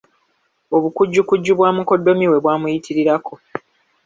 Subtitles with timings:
[0.75, 3.33] Obukujjukujju bwa mukoddomi we bwamuyirirako.